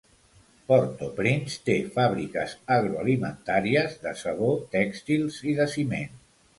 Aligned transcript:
Port-au-Prince 0.71 1.59
té 1.67 1.75
fàbriques 1.99 2.57
agroalimentàries, 2.79 3.97
de 4.09 4.17
sabó, 4.27 4.53
tèxtils 4.77 5.43
i 5.55 5.59
de 5.63 5.75
ciment. 5.79 6.23